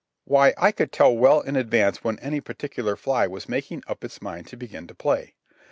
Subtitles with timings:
[0.25, 4.19] Why, I could tell well in advance when any particular fly was making up its
[4.19, 5.35] mind to begin to play.